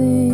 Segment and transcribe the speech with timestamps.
[0.00, 0.29] nothing.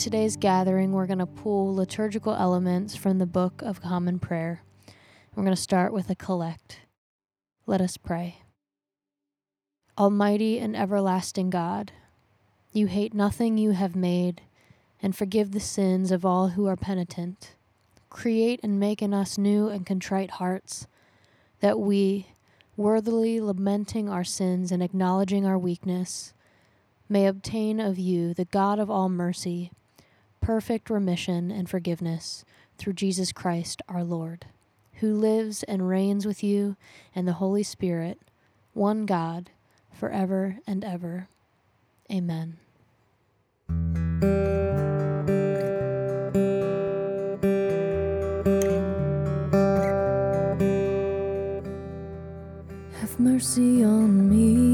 [0.00, 4.62] Today's gathering, we're going to pull liturgical elements from the Book of Common Prayer.
[5.34, 6.80] We're going to start with a collect.
[7.66, 8.38] Let us pray.
[9.98, 11.92] Almighty and everlasting God,
[12.72, 14.40] you hate nothing you have made,
[15.02, 17.52] and forgive the sins of all who are penitent.
[18.08, 20.86] Create and make in us new and contrite hearts,
[21.60, 22.28] that we,
[22.74, 26.32] worthily lamenting our sins and acknowledging our weakness,
[27.06, 29.70] may obtain of you, the God of all mercy,
[30.40, 32.44] perfect remission and forgiveness
[32.78, 34.46] through Jesus Christ our Lord,
[34.94, 36.76] who lives and reigns with you
[37.14, 38.18] and the Holy Spirit,
[38.72, 39.50] one God,
[39.92, 41.28] forever and ever.
[42.10, 42.58] Amen.
[53.00, 54.69] Have mercy on me,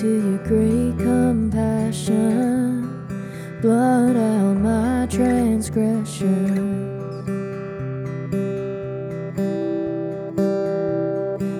[0.00, 2.88] to your great compassion.
[3.60, 7.28] Blot out my transgressions.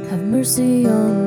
[0.09, 1.20] Have mercy on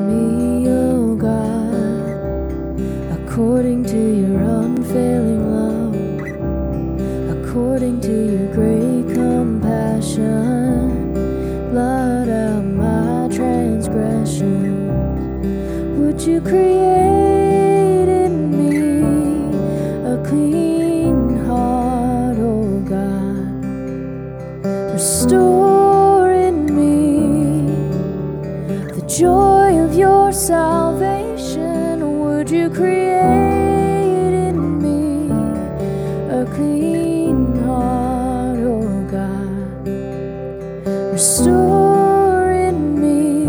[25.04, 27.66] restore in me
[28.96, 32.20] the joy of your salvation.
[32.20, 35.28] Would you create in me
[36.40, 39.88] a clean heart, O oh God?
[41.12, 43.44] Restore in me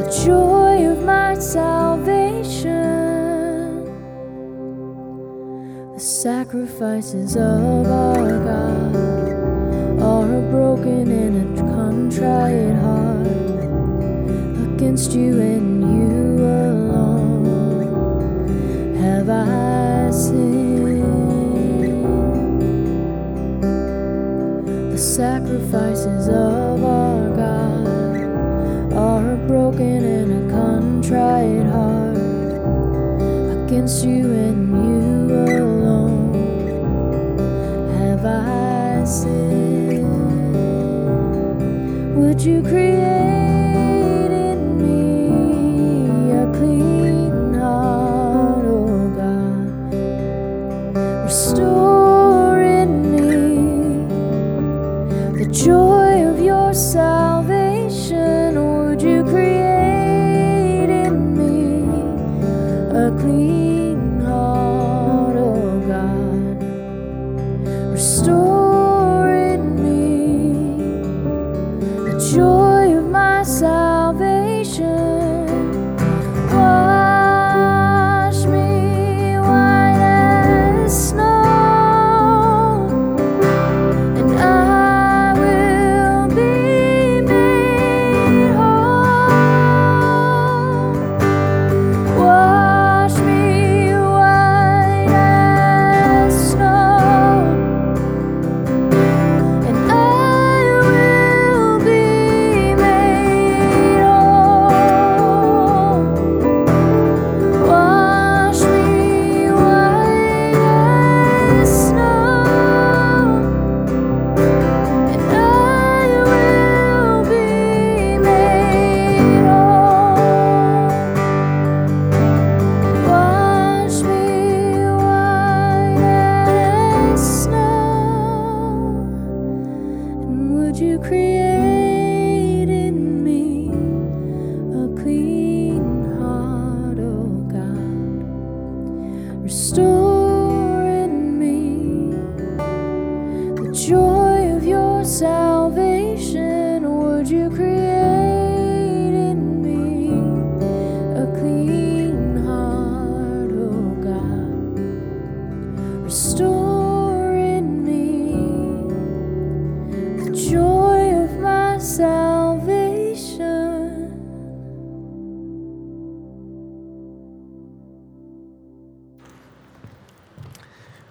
[0.00, 2.64] the joy of my salvation.
[5.92, 9.25] The sacrifices of our God
[10.40, 13.26] broken and a contrite heart
[14.74, 17.46] against you and you alone.
[18.96, 20.66] Have I sinned?
[24.92, 27.86] The sacrifices of our God
[28.92, 32.16] are broken and a contrite heart
[33.64, 36.34] against you and you alone.
[37.98, 39.75] Have I sinned?
[42.38, 43.25] You create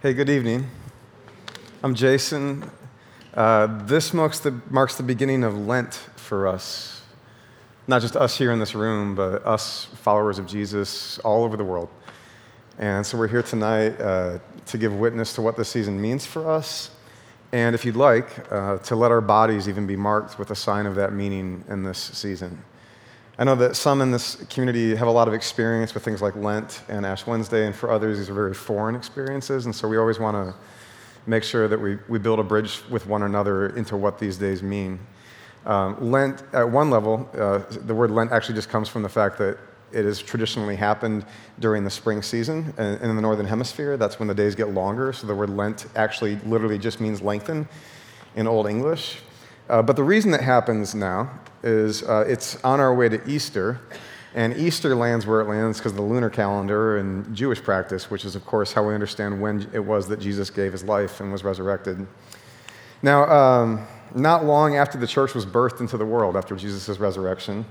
[0.05, 0.69] Hey, good evening.
[1.81, 2.69] I'm Jason.
[3.33, 7.01] Uh, this marks the, marks the beginning of Lent for us.
[7.87, 11.63] Not just us here in this room, but us followers of Jesus all over the
[11.63, 11.89] world.
[12.77, 16.47] And so we're here tonight uh, to give witness to what this season means for
[16.51, 16.91] us.
[17.51, 20.85] And if you'd like, uh, to let our bodies even be marked with a sign
[20.85, 22.63] of that meaning in this season.
[23.37, 26.37] I know that some in this community have a lot of experience with things like
[26.37, 29.65] Lent and Ash Wednesday, and for others, these are very foreign experiences.
[29.65, 30.55] And so we always want to
[31.27, 34.63] make sure that we, we build a bridge with one another into what these days
[34.63, 34.99] mean.
[35.65, 39.37] Um, Lent, at one level, uh, the word Lent actually just comes from the fact
[39.39, 39.57] that
[39.91, 41.25] it has traditionally happened
[41.59, 42.73] during the spring season.
[42.77, 45.11] And in the Northern Hemisphere, that's when the days get longer.
[45.11, 47.67] So the word Lent actually literally just means lengthen
[48.35, 49.17] in Old English.
[49.69, 51.31] Uh, but the reason that happens now
[51.65, 53.81] is uh, it's on our way to Easter.
[54.35, 58.25] And Easter lands where it lands because of the lunar calendar and Jewish practice, which
[58.25, 61.31] is, of course, how we understand when it was that Jesus gave his life and
[61.31, 62.05] was resurrected.
[63.01, 67.65] Now, um, not long after the church was birthed into the world, after Jesus' resurrection,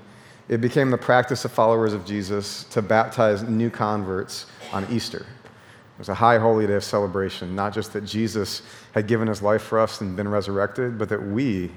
[0.48, 5.20] it became the practice of followers of Jesus to baptize new converts on Easter.
[5.20, 9.42] It was a high holy day of celebration, not just that Jesus had given his
[9.42, 11.70] life for us and been resurrected, but that we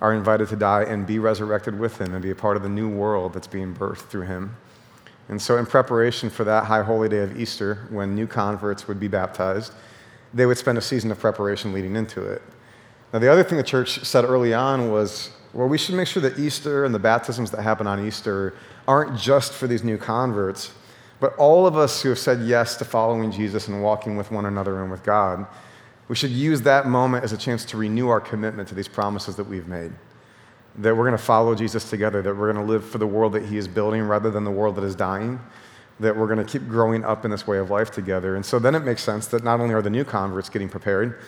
[0.00, 2.68] are invited to die and be resurrected with him and be a part of the
[2.68, 4.56] new world that's being birthed through him.
[5.28, 9.00] And so, in preparation for that high holy day of Easter, when new converts would
[9.00, 9.72] be baptized,
[10.32, 12.42] they would spend a season of preparation leading into it.
[13.12, 16.20] Now, the other thing the church said early on was well, we should make sure
[16.20, 18.54] that Easter and the baptisms that happen on Easter
[18.86, 20.70] aren't just for these new converts,
[21.18, 24.44] but all of us who have said yes to following Jesus and walking with one
[24.44, 25.46] another and with God.
[26.08, 29.36] We should use that moment as a chance to renew our commitment to these promises
[29.36, 29.92] that we've made.
[30.78, 33.32] That we're going to follow Jesus together, that we're going to live for the world
[33.32, 35.40] that he is building rather than the world that is dying,
[35.98, 38.36] that we're going to keep growing up in this way of life together.
[38.36, 41.18] And so then it makes sense that not only are the new converts getting prepared,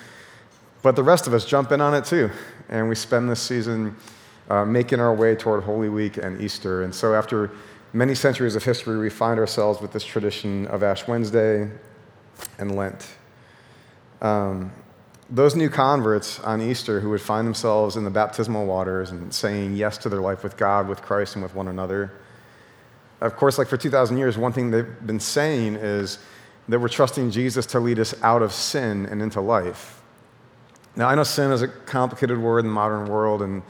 [0.83, 2.31] but the rest of us jump in on it too.
[2.69, 3.97] And we spend this season
[4.49, 6.83] uh, making our way toward Holy Week and Easter.
[6.83, 7.51] And so after
[7.93, 11.69] many centuries of history, we find ourselves with this tradition of Ash Wednesday
[12.59, 13.09] and Lent.
[14.21, 14.73] Um,
[15.31, 19.77] those new converts on Easter who would find themselves in the baptismal waters and saying
[19.77, 22.13] yes to their life with God, with Christ, and with one another.
[23.21, 26.19] Of course, like for 2,000 years, one thing they've been saying is
[26.69, 30.01] that we're trusting Jesus to lead us out of sin and into life.
[30.97, 33.63] Now, I know sin is a complicated word in the modern world, and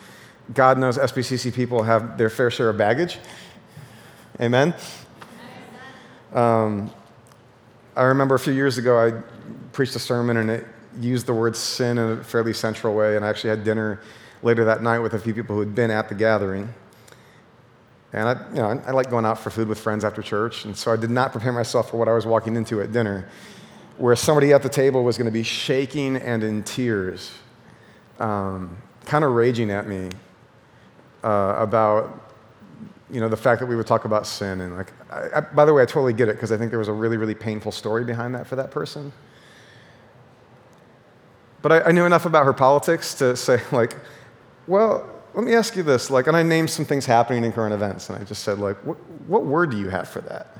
[0.55, 3.19] God knows SBCC people have their fair share of baggage.
[4.41, 4.75] Amen?
[6.33, 6.91] Um,
[7.97, 9.38] I remember a few years ago, I
[9.79, 10.67] preached a sermon and it
[10.99, 14.01] used the word sin in a fairly central way, and I actually had dinner
[14.43, 16.75] later that night with a few people who had been at the gathering.
[18.13, 20.77] And I, you know, I like going out for food with friends after church, and
[20.77, 23.29] so I did not prepare myself for what I was walking into at dinner,
[23.99, 27.31] where somebody at the table was going to be shaking and in tears,
[28.19, 30.09] um, kind of raging at me
[31.23, 32.33] uh, about
[33.13, 34.61] you know the fact that we would talk about sin.
[34.61, 36.79] And like I, I, by the way i totally get it because i think there
[36.79, 39.13] was a really really painful story behind that for that person
[41.63, 43.97] but I, I, knew enough about her politics to say, like,
[44.67, 46.11] well, let me ask you this.
[46.11, 48.77] Like, and I named some things happening in current events, and I just said, like,
[48.85, 48.97] what,
[49.27, 50.57] what word do you have for that?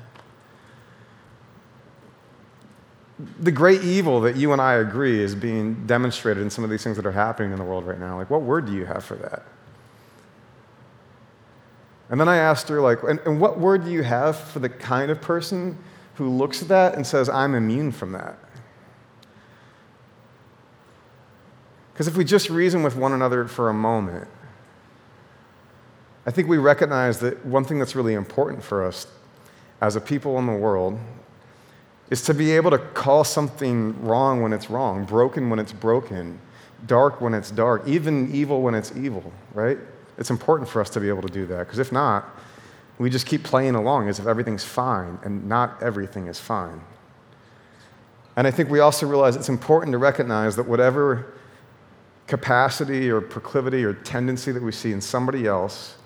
[3.39, 6.83] The great evil that you and I agree is being demonstrated in some of these
[6.83, 8.15] things that are happening in the world right now.
[8.15, 9.43] Like, what word do you have for that?
[12.09, 14.69] And then I asked her, like, and, and what word do you have for the
[14.69, 15.77] kind of person
[16.15, 18.37] who looks at that and says, I'm immune from that?
[21.99, 24.25] Because if we just reason with one another for a moment,
[26.25, 29.05] I think we recognize that one thing that's really important for us
[29.81, 30.97] as a people in the world
[32.09, 36.39] is to be able to call something wrong when it's wrong, broken when it's broken,
[36.87, 39.77] dark when it's dark, even evil when it's evil, right?
[40.17, 42.23] It's important for us to be able to do that because if not,
[42.97, 46.79] we just keep playing along as if everything's fine, and not everything is fine.
[48.37, 51.33] And I think we also realize it's important to recognize that whatever
[52.29, 55.97] capacity or proclivity or tendency that we see in somebody else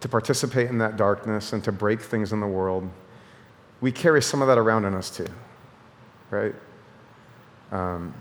[0.00, 2.88] to participate in that darkness and to break things in the world,
[3.80, 5.26] we carry some of that around in us too,
[6.30, 6.54] right?
[7.72, 8.14] Um,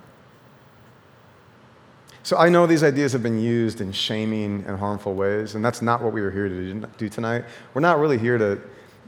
[2.24, 5.84] so I know these ideas have been used in shaming and harmful ways, and that's
[5.84, 7.46] not what we were here to do tonight.
[7.76, 8.60] We're not really here to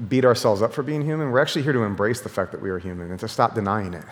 [0.07, 1.31] beat ourselves up for being human.
[1.31, 3.95] We're actually here to embrace the fact that we are human and to stop denying
[3.95, 4.05] it.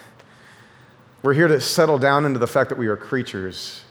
[1.26, 3.82] We're here to settle down into the fact that we are creatures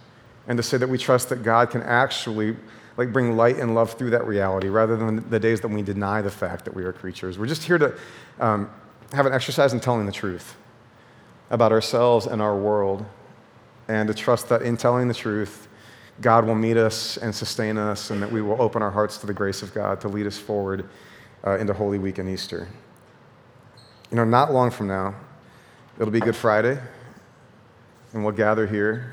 [0.47, 2.57] and to say that we trust that God can actually
[2.97, 6.23] like bring light and love through that reality rather than the days that we deny
[6.23, 7.37] the fact that we are creatures.
[7.37, 7.99] We're just here to
[8.39, 8.71] um,
[9.13, 10.55] have an exercise in telling the truth
[11.51, 13.05] about ourselves and our world
[13.89, 15.67] and to trust that in telling the truth,
[16.21, 19.27] God will meet us and sustain us and that we will open our hearts to
[19.27, 20.89] the grace of God to lead us forward
[21.45, 22.69] uh, into Holy Week and Easter.
[24.13, 25.17] You know, not long from now,
[25.99, 26.79] it'll be Good Friday
[28.15, 29.13] and we'll gather here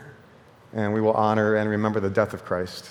[0.73, 2.87] and we will honor and remember the death of Christ.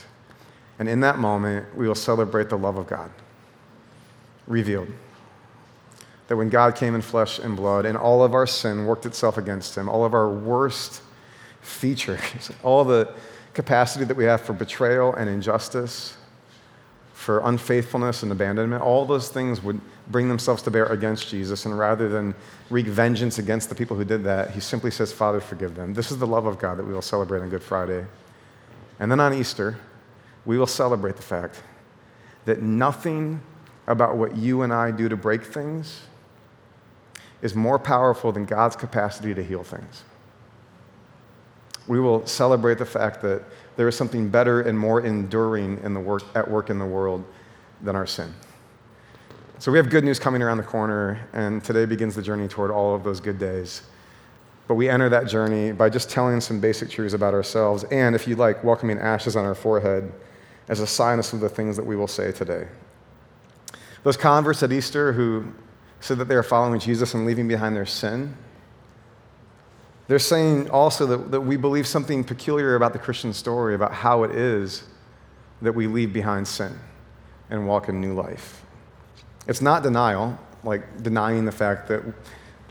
[0.79, 3.11] And in that moment, we will celebrate the love of God
[4.47, 4.88] revealed.
[6.29, 9.38] That when God came in flesh and blood and all of our sin worked itself
[9.38, 11.02] against him, all of our worst
[11.62, 13.14] features, all the
[13.55, 16.17] capacity that we have for betrayal and injustice,
[17.12, 21.64] for unfaithfulness and abandonment, all those things would bring themselves to bear against Jesus.
[21.67, 22.35] And rather than
[22.69, 25.95] wreak vengeance against the people who did that, he simply says, Father, forgive them.
[25.95, 28.05] This is the love of God that we will celebrate on Good Friday.
[28.99, 29.79] And then on Easter,
[30.45, 31.62] we will celebrate the fact
[32.45, 33.40] that nothing
[33.87, 36.02] about what you and I do to break things
[37.43, 40.05] is more powerful than God's capacity to heal things.
[41.87, 43.43] We will celebrate the fact that
[43.76, 47.25] there is something better and more enduring in the work, at work in the world
[47.83, 48.33] than our sin.
[49.61, 52.71] So we have good news coming around the corner, and today begins the journey toward
[52.71, 53.83] all of those good days.
[54.67, 58.26] But we enter that journey by just telling some basic truths about ourselves, and if
[58.26, 60.11] you like, welcoming ashes on our forehead
[60.69, 62.69] as a sign of some of the things that we will say today.
[64.02, 65.52] Those converts at Easter who
[66.00, 68.35] said that they are following Jesus and leaving behind their sin,
[70.09, 74.23] they're saying also that, that we believe something peculiar about the Christian story, about how
[74.23, 74.85] it is
[75.61, 76.79] that we leave behind sin
[77.50, 78.64] and walk in new life.
[79.50, 82.04] It's not denial, like denying the fact that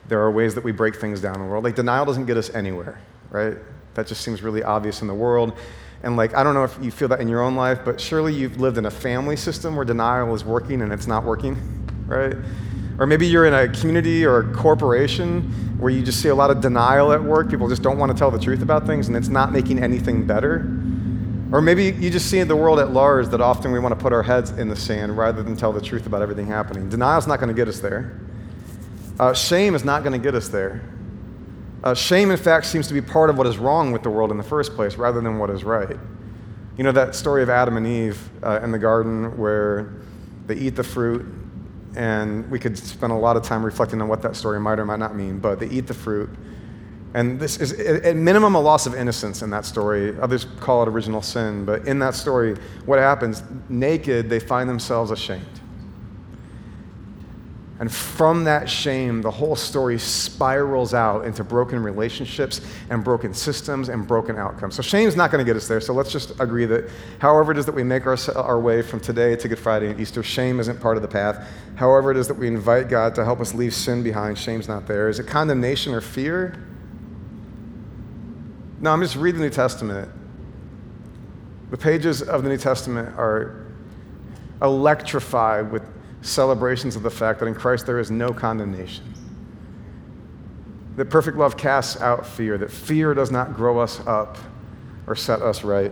[0.08, 1.66] there are ways that we break things down in the world.
[1.66, 3.58] Like, denial doesn't get us anywhere, right?
[3.96, 5.58] That just seems really obvious in the world.
[6.04, 8.34] And, like, I don't know if you feel that in your own life, but surely
[8.34, 11.58] you've lived in a family system where denial is working and it's not working,
[12.08, 12.34] right?
[12.98, 16.50] Or maybe you're in a community or a corporation where you just see a lot
[16.50, 17.50] of denial at work.
[17.50, 20.26] People just don't want to tell the truth about things and it's not making anything
[20.26, 20.79] better.
[21.52, 24.02] Or maybe you just see in the world at large that often we want to
[24.02, 26.90] put our heads in the sand rather than tell the truth about everything happening.
[26.90, 28.20] Denial's not going to get us there.
[29.20, 30.82] Uh, shame is not going to get us there.
[31.84, 34.32] Uh, shame, in fact, seems to be part of what is wrong with the world
[34.32, 35.98] in the first place rather than what is right.
[36.78, 39.94] You know that story of Adam and Eve uh, in the garden where
[40.46, 41.26] they eat the fruit,
[41.96, 44.86] and we could spend a lot of time reflecting on what that story might or
[44.86, 46.30] might not mean, but they eat the fruit.
[47.14, 50.18] And this is, at minimum, a loss of innocence in that story.
[50.20, 53.42] Others call it original sin, but in that story, what happens?
[53.68, 55.60] Naked, they find themselves ashamed.
[57.80, 63.88] And from that shame, the whole story spirals out into broken relationships and broken systems
[63.88, 64.76] and broken outcomes.
[64.76, 65.80] So, shame's not going to get us there.
[65.80, 69.00] So, let's just agree that however it is that we make our, our way from
[69.00, 71.48] today to Good Friday and Easter, shame isn't part of the path.
[71.76, 74.86] However, it is that we invite God to help us leave sin behind, shame's not
[74.86, 75.08] there.
[75.08, 76.69] Is it condemnation or fear?
[78.82, 80.10] No, I'm just reading the New Testament.
[81.70, 83.66] The pages of the New Testament are
[84.62, 85.84] electrified with
[86.22, 89.14] celebrations of the fact that in Christ there is no condemnation.
[90.96, 94.38] That perfect love casts out fear, that fear does not grow us up
[95.08, 95.92] or set us right.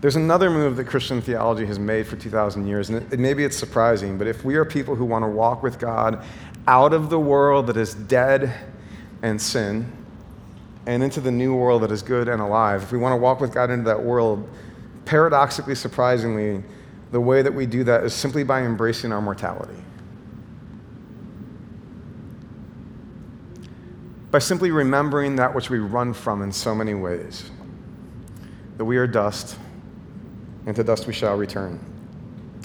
[0.00, 3.56] There's another move that Christian theology has made for 2,000 years, and it, maybe it's
[3.56, 6.24] surprising, but if we are people who want to walk with God
[6.66, 8.52] out of the world that is dead
[9.22, 10.01] and sin
[10.86, 13.40] and into the new world that is good and alive, if we want to walk
[13.40, 14.48] with God into that world,
[15.04, 16.62] paradoxically, surprisingly,
[17.12, 19.76] the way that we do that is simply by embracing our mortality.
[24.30, 27.50] By simply remembering that which we run from in so many ways
[28.78, 29.58] that we are dust,
[30.66, 31.78] and to dust we shall return.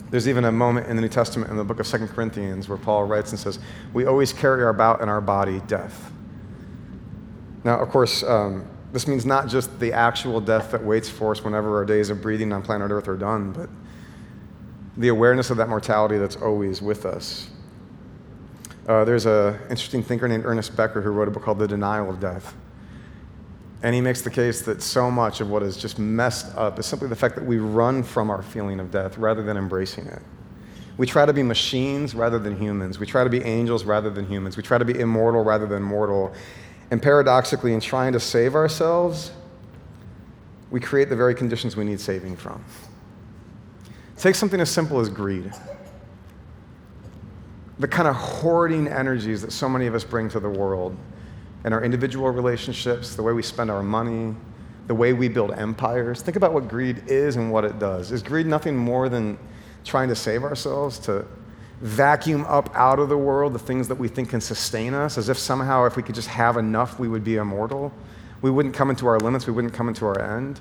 [0.09, 2.77] There's even a moment in the New Testament in the book of Second Corinthians where
[2.77, 3.59] Paul writes and says,
[3.93, 6.11] We always carry about in our body death.
[7.67, 11.43] Now, of course, um, this means not just the actual death that waits for us
[11.43, 13.69] whenever our days of breathing on planet Earth are done, but
[14.95, 17.49] the awareness of that mortality that's always with us.
[18.87, 22.09] Uh, there's an interesting thinker named Ernest Becker who wrote a book called The Denial
[22.09, 22.55] of Death.
[23.83, 26.85] And he makes the case that so much of what is just messed up is
[26.85, 30.21] simply the fact that we run from our feeling of death rather than embracing it.
[30.95, 32.97] We try to be machines rather than humans.
[32.97, 34.55] We try to be angels rather than humans.
[34.55, 36.33] We try to be immortal rather than mortal.
[36.89, 39.31] And paradoxically, in trying to save ourselves,
[40.71, 42.63] we create the very conditions we need saving from.
[44.17, 45.51] Take something as simple as greed.
[47.79, 50.97] The kind of hoarding energies that so many of us bring to the world
[51.65, 54.35] in our individual relationships, the way we spend our money,
[54.87, 56.21] the way we build empires.
[56.21, 58.11] Think about what greed is and what it does.
[58.11, 59.37] Is greed nothing more than
[59.83, 61.25] trying to save ourselves, to
[61.81, 65.29] vacuum up out of the world the things that we think can sustain us, as
[65.29, 67.91] if somehow if we could just have enough, we would be immortal?
[68.41, 70.59] We wouldn't come into our limits, we wouldn't come into our end.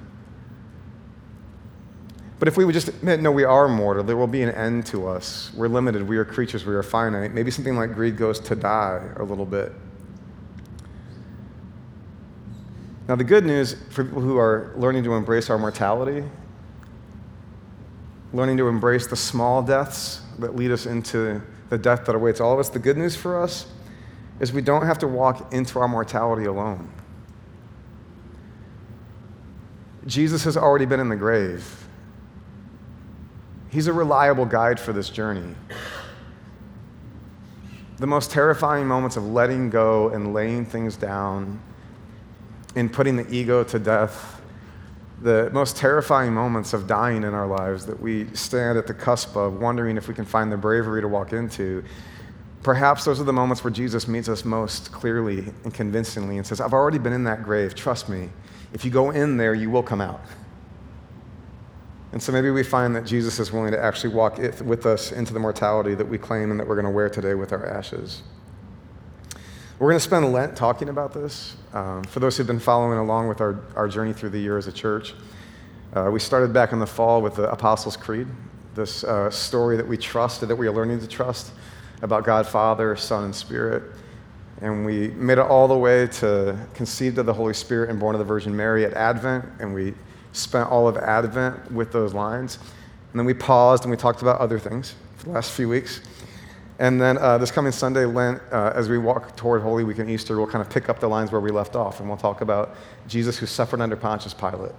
[2.38, 4.85] But if we would just admit, no, we are mortal, there will be an end
[4.87, 5.50] to us.
[5.55, 7.33] We're limited, we are creatures, we are finite.
[7.33, 9.72] Maybe something like greed goes to die a little bit.
[13.09, 16.24] Now, the good news for people who are learning to embrace our mortality,
[18.33, 22.53] learning to embrace the small deaths that lead us into the death that awaits all
[22.53, 23.67] of us, the good news for us
[24.41, 26.91] is we don't have to walk into our mortality alone.
[30.07, 31.89] Jesus has already been in the grave.
[33.71, 35.55] He's a reliable guide for this journey.
[37.99, 41.61] The most terrifying moments of letting go and laying things down,
[42.77, 44.41] and putting the ego to death,
[45.22, 49.37] the most terrifying moments of dying in our lives that we stand at the cusp
[49.37, 51.83] of, wondering if we can find the bravery to walk into.
[52.62, 56.61] Perhaps those are the moments where Jesus meets us most clearly and convincingly and says,
[56.61, 57.74] I've already been in that grave.
[57.74, 58.29] Trust me.
[58.72, 60.20] If you go in there, you will come out.
[62.12, 65.33] And so maybe we find that Jesus is willing to actually walk with us into
[65.33, 68.22] the mortality that we claim and that we're going to wear today with our ashes.
[69.79, 71.55] We're going to spend Lent talking about this.
[71.75, 74.67] Um, for those who've been following along with our, our journey through the year as
[74.67, 75.12] a church,
[75.93, 78.27] uh, we started back in the fall with the Apostles' Creed,
[78.75, 81.53] this uh, story that we trust, that we are learning to trust
[82.01, 83.83] about God, Father, Son, and Spirit.
[84.62, 88.15] And we made it all the way to conceived of the Holy Spirit and born
[88.15, 89.93] of the Virgin Mary at Advent, and we
[90.33, 92.59] spent all of Advent with those lines.
[93.12, 96.01] And then we paused and we talked about other things for the last few weeks.
[96.79, 100.11] And then uh, this coming Sunday, Lent, uh, as we walk toward Holy Week and
[100.11, 102.01] Easter, we'll kind of pick up the lines where we left off.
[102.01, 102.75] And we'll talk about
[103.09, 104.73] Jesus who suffered under Pontius Pilate,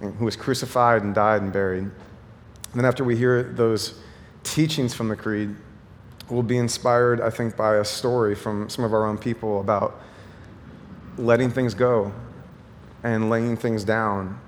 [0.00, 1.84] who was crucified and died and buried.
[1.84, 1.92] And
[2.74, 3.98] then after we hear those
[4.42, 5.56] teachings from the Creed,
[6.28, 10.00] we'll be inspired, I think, by a story from some of our own people about
[11.16, 12.12] letting things go
[13.02, 14.38] and laying things down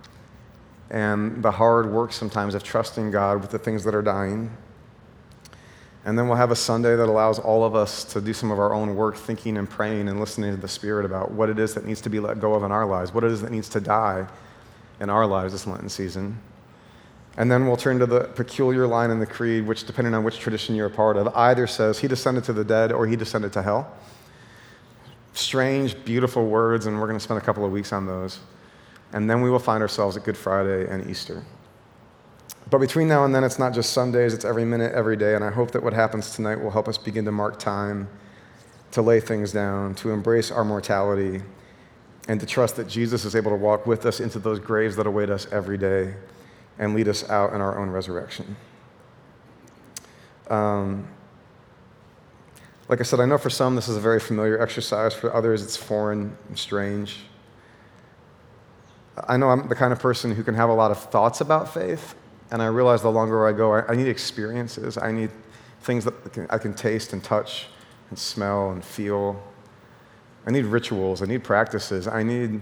[0.91, 4.55] and the hard work sometimes of trusting God with the things that are dying.
[6.05, 8.59] And then we'll have a Sunday that allows all of us to do some of
[8.59, 11.75] our own work, thinking and praying and listening to the Spirit about what it is
[11.75, 13.69] that needs to be let go of in our lives, what it is that needs
[13.69, 14.27] to die
[14.99, 16.38] in our lives this Lenten season.
[17.37, 20.38] And then we'll turn to the peculiar line in the Creed, which, depending on which
[20.38, 23.53] tradition you're a part of, either says he descended to the dead or he descended
[23.55, 23.91] to hell.
[25.33, 28.41] Strange, beautiful words, and we're going to spend a couple of weeks on those.
[29.12, 31.43] And then we will find ourselves at Good Friday and Easter.
[32.72, 35.35] But between now and then, it's not just Sundays, it's every minute, every day.
[35.35, 38.08] And I hope that what happens tonight will help us begin to mark time,
[38.92, 41.42] to lay things down, to embrace our mortality,
[42.28, 45.06] and to trust that Jesus is able to walk with us into those graves that
[45.06, 46.14] await us every day
[46.78, 48.56] and lead us out in our own resurrection.
[50.48, 51.06] Um,
[52.88, 55.62] like I said, I know for some this is a very familiar exercise, for others
[55.62, 57.18] it's foreign and strange.
[59.28, 61.74] I know I'm the kind of person who can have a lot of thoughts about
[61.74, 62.14] faith,
[62.53, 64.99] and I realize the longer I go, I, I need experiences.
[64.99, 65.31] I need
[65.81, 67.67] things that I can, I can taste and touch
[68.11, 69.43] and smell and feel.
[70.47, 71.23] I need rituals.
[71.23, 72.07] I need practices.
[72.07, 72.61] I need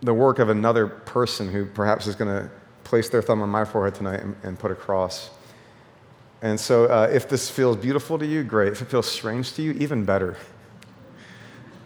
[0.00, 2.48] the work of another person who perhaps is going to
[2.84, 5.30] place their thumb on my forehead tonight and, and put a cross.
[6.40, 8.72] And so, uh, if this feels beautiful to you, great.
[8.72, 10.36] If it feels strange to you, even better.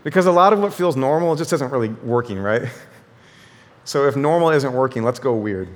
[0.05, 2.69] Because a lot of what feels normal just isn't really working, right?
[3.87, 5.69] So, if normal isn't working, let's go weird.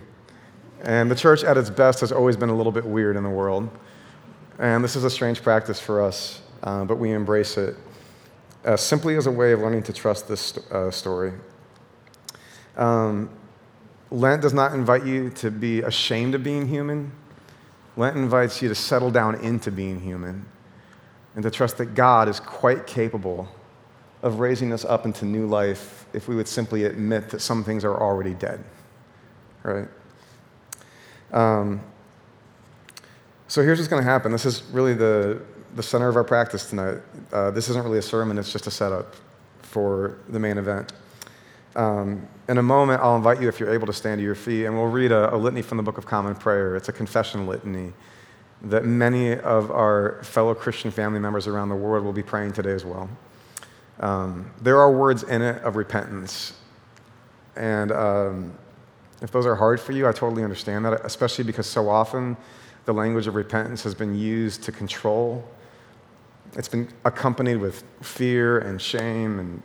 [0.83, 3.31] And the church, at its best, has always been a little bit weird in the
[3.31, 3.69] world.
[4.59, 7.77] And this is a strange practice for us, uh, but we embrace it
[8.65, 11.33] uh, simply as a way of learning to trust this uh, story.
[12.77, 13.31] Um,
[14.11, 17.13] Lent does not invite you to be ashamed of being human.
[17.97, 20.47] Lent invites you to settle down into being human
[21.35, 23.49] and to trust that God is quite capable
[24.23, 27.85] of raising us up into new life if we would simply admit that some things
[27.85, 28.65] are already dead.
[29.63, 29.89] Right?
[31.33, 31.81] Um,
[33.49, 34.33] so here's what's going to happen.
[34.33, 35.43] This is really the,
[35.75, 36.99] the center of our practice tonight.
[37.33, 39.15] Uh, this isn't really a sermon, it's just a setup
[39.63, 40.93] for the main event.
[41.77, 44.65] Um, in a moment, I'll invite you, if you're able to stand to your feet,
[44.65, 46.77] and we'll read a, a, litany from the Book of Common Prayer.
[46.77, 47.93] It's a confession litany
[48.63, 52.73] that many of our fellow Christian family members around the world will be praying today
[52.73, 53.09] as well.
[54.01, 56.55] Um, there are words in it of repentance.
[57.55, 58.53] And um,
[59.23, 62.37] if those are hard for you, I totally understand that, especially because so often
[62.85, 65.47] the language of repentance has been used to control.
[66.55, 69.63] It's been accompanied with fear and shame and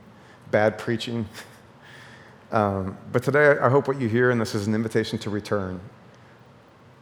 [0.51, 1.27] bad preaching.
[2.51, 5.79] Um, but today, I hope what you hear in this is an invitation to return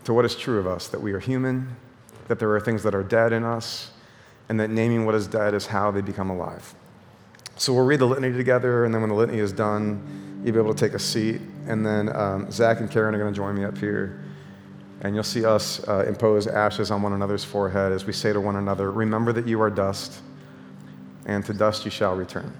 [0.05, 1.75] to what is true of us that we are human,
[2.29, 3.91] that there are things that are dead in us,
[4.47, 6.73] and that naming what is dead is how they become alive.
[7.61, 10.59] So we'll read the litany together, and then when the litany is done, you'll be
[10.59, 11.39] able to take a seat.
[11.67, 14.19] And then um, Zach and Karen are going to join me up here.
[15.01, 18.41] And you'll see us uh, impose ashes on one another's forehead as we say to
[18.41, 20.23] one another, Remember that you are dust,
[21.27, 22.51] and to dust you shall return.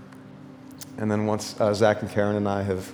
[1.00, 2.94] And then once uh, Zach and Karen and I have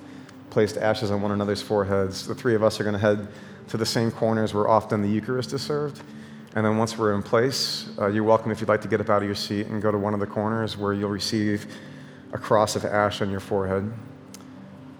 [0.49, 3.27] placed ashes on one another's foreheads, the three of us are going to head
[3.67, 6.01] to the same corners where often the Eucharist is served.
[6.55, 9.09] And then once we're in place, uh, you're welcome if you'd like to get up
[9.09, 11.67] out of your seat and go to one of the corners where you'll receive
[12.33, 13.91] a cross of ash on your forehead.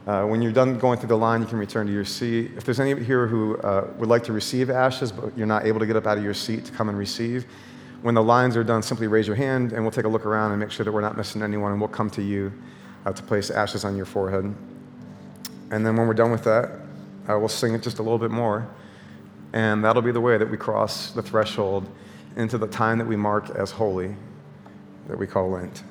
[0.08, 2.52] Uh, when you're done going through the line, you can return to your seat.
[2.56, 5.80] If there's any here who uh, would like to receive ashes, but you're not able
[5.80, 7.46] to get up out of your seat to come and receive,
[8.04, 10.52] when the lines are done, simply raise your hand and we'll take a look around
[10.52, 12.54] and make sure that we're not missing anyone and we'll come to you
[13.06, 14.46] uh, to place ashes on your forehead.
[15.72, 16.70] And then when we're done with that,
[17.30, 18.70] uh, we'll sing it just a little bit more.
[19.52, 21.86] And that'll be the way that we cross the threshold
[22.38, 24.16] into the time that we mark as holy,
[25.08, 25.84] that we call Lent.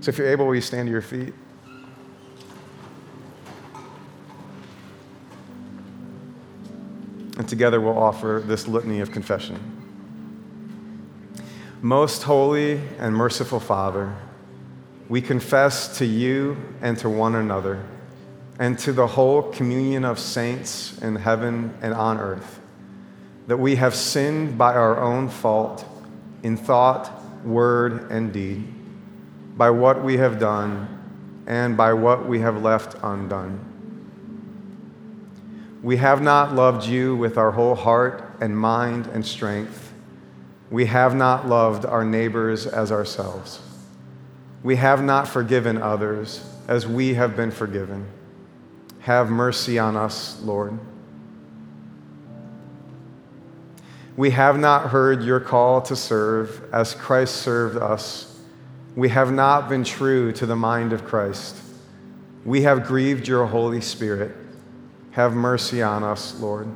[0.00, 1.34] So if you're able, will you stand to your feet?
[7.36, 9.58] And together we'll offer this litany of confession.
[11.82, 14.14] Most holy and merciful Father,
[15.08, 17.84] we confess to you and to one another
[18.58, 22.60] and to the whole communion of saints in heaven and on earth
[23.46, 25.84] that we have sinned by our own fault
[26.42, 27.10] in thought,
[27.44, 28.79] word, and deed,
[29.60, 30.88] by what we have done
[31.46, 33.60] and by what we have left undone.
[35.82, 39.92] We have not loved you with our whole heart and mind and strength.
[40.70, 43.60] We have not loved our neighbors as ourselves.
[44.62, 48.06] We have not forgiven others as we have been forgiven.
[49.00, 50.78] Have mercy on us, Lord.
[54.16, 58.29] We have not heard your call to serve as Christ served us.
[58.96, 61.56] We have not been true to the mind of Christ.
[62.44, 64.34] We have grieved your Holy Spirit.
[65.12, 66.68] Have mercy on us, Lord.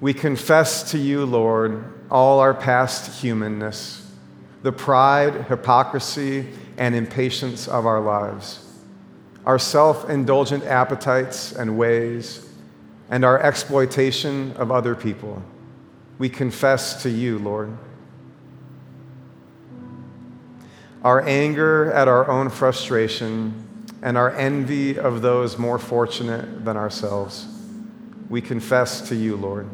[0.00, 4.08] We confess to you, Lord, all our past humanness,
[4.62, 8.64] the pride, hypocrisy, and impatience of our lives,
[9.44, 12.48] our self indulgent appetites and ways,
[13.10, 15.42] and our exploitation of other people.
[16.18, 17.76] We confess to you, Lord.
[21.08, 27.48] Our anger at our own frustration and our envy of those more fortunate than ourselves.
[28.28, 29.70] We confess to you, Lord.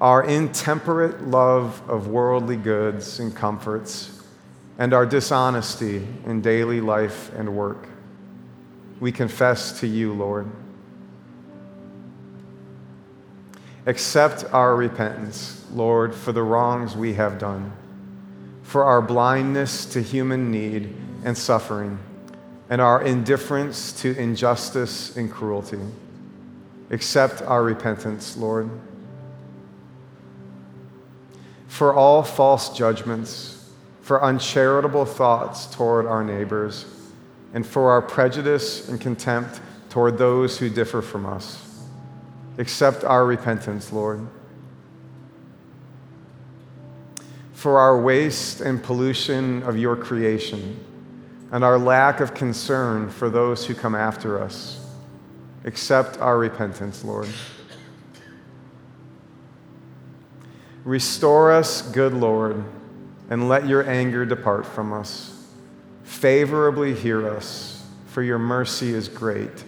[0.00, 4.24] our intemperate love of worldly goods and comforts,
[4.76, 7.86] and our dishonesty in daily life and work.
[8.98, 10.50] We confess to you, Lord.
[13.88, 17.72] Accept our repentance, Lord, for the wrongs we have done,
[18.62, 21.98] for our blindness to human need and suffering,
[22.70, 25.80] and our indifference to injustice and cruelty.
[26.90, 28.70] Accept our repentance, Lord
[31.78, 33.70] for all false judgments,
[34.02, 36.86] for uncharitable thoughts toward our neighbors,
[37.54, 41.67] and for our prejudice and contempt toward those who differ from us.
[42.58, 44.26] Accept our repentance, Lord.
[47.52, 50.84] For our waste and pollution of your creation,
[51.50, 54.84] and our lack of concern for those who come after us.
[55.64, 57.28] Accept our repentance, Lord.
[60.84, 62.64] Restore us, good Lord,
[63.30, 65.34] and let your anger depart from us.
[66.04, 69.64] Favorably hear us, for your mercy is great.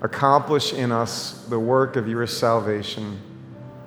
[0.00, 3.20] Accomplish in us the work of your salvation,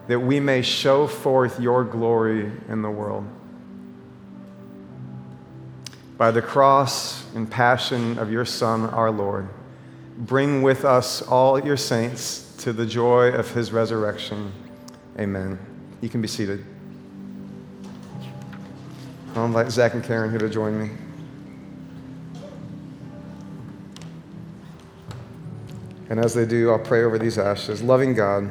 [0.07, 3.27] that we may show forth your glory in the world.
[6.17, 9.47] By the cross and passion of your Son, our Lord,
[10.17, 14.51] bring with us all your saints to the joy of his resurrection.
[15.17, 15.57] Amen.
[16.01, 16.65] You can be seated.
[19.35, 20.89] I'll invite Zach and Karen here to join me.
[26.09, 27.83] And as they do, I'll pray over these ashes.
[27.83, 28.49] Loving God,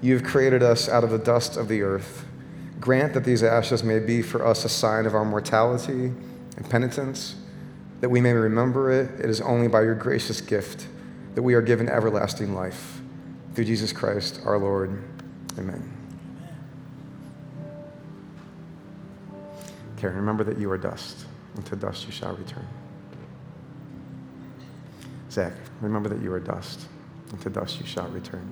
[0.00, 2.24] you've created us out of the dust of the earth.
[2.78, 6.12] Grant that these ashes may be for us a sign of our mortality
[6.56, 7.34] and penitence,
[8.00, 9.18] that we may remember it.
[9.18, 10.86] It is only by your gracious gift
[11.34, 13.00] that we are given everlasting life.
[13.54, 15.02] Through Jesus Christ our Lord.
[15.58, 15.92] Amen.
[19.96, 22.66] Karen, remember that you are dust, and to dust you shall return.
[25.36, 26.88] Zach, remember that you are dust,
[27.30, 28.48] and to dust you shall return.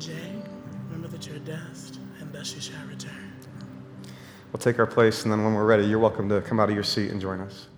[0.00, 0.42] Jay,
[0.88, 3.32] remember that you're dust, and dust you shall return.
[4.52, 6.74] We'll take our place, and then when we're ready, you're welcome to come out of
[6.74, 7.68] your seat and join us.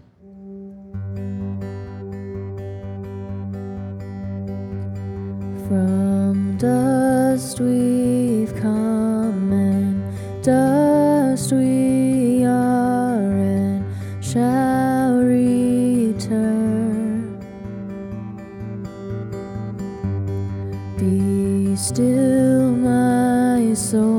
[5.68, 11.85] From dust we've come and dust we
[23.76, 24.15] my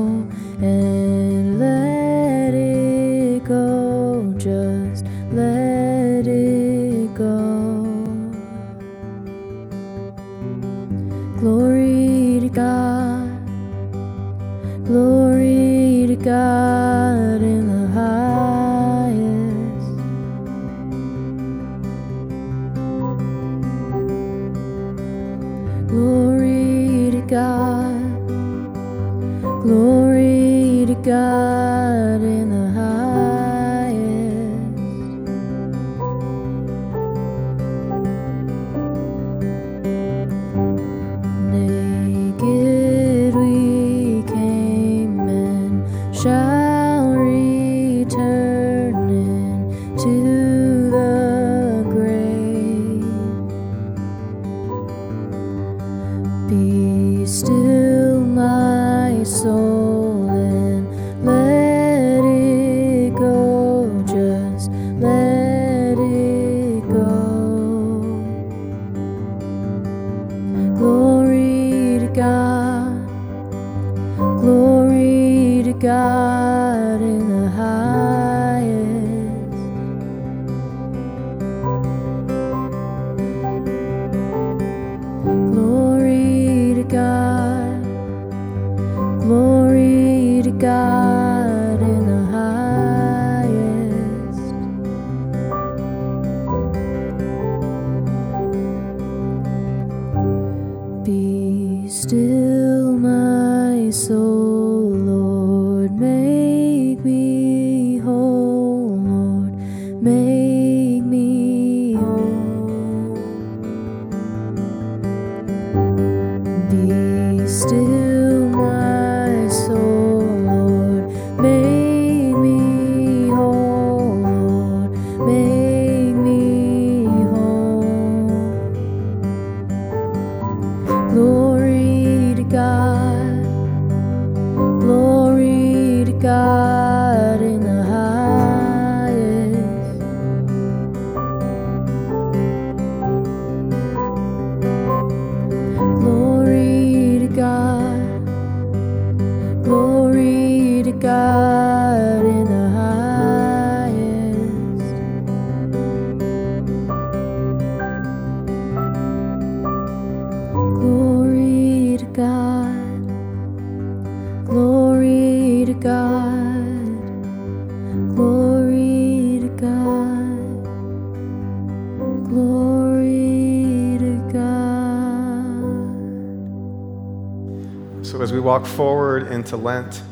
[179.30, 180.02] into Lent,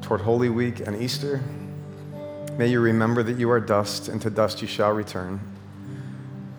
[0.00, 1.40] toward Holy Week and Easter,
[2.58, 5.40] may you remember that you are dust, and to dust you shall return.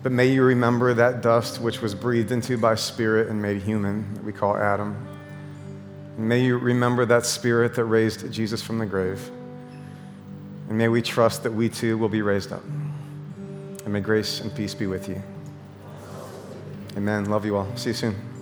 [0.02, 4.12] But may you remember that dust which was breathed into by Spirit and made human,
[4.14, 4.96] that we call Adam.
[6.16, 9.30] And may you remember that Spirit that raised Jesus from the grave.
[10.68, 12.64] And may we trust that we too will be raised up.
[12.64, 15.22] And may grace and peace be with you.
[16.96, 17.26] Amen.
[17.26, 17.76] Love you all.
[17.76, 18.33] See you soon.